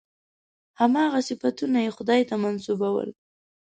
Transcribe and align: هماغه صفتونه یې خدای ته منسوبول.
هماغه 0.79 1.19
صفتونه 1.29 1.77
یې 1.85 1.91
خدای 1.97 2.21
ته 2.29 2.35
منسوبول. 2.43 3.09